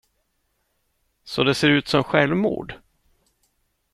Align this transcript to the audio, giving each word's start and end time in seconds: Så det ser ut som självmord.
Så 1.23 1.43
det 1.43 1.55
ser 1.57 1.69
ut 1.69 1.87
som 1.87 2.03
självmord. 2.03 2.73